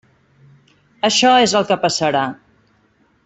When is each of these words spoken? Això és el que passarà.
Això 1.09 1.33
és 1.43 1.55
el 1.61 1.69
que 1.73 1.79
passarà. 1.85 2.25